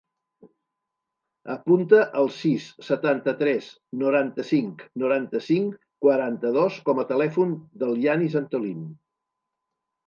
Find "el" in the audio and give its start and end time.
2.21-2.31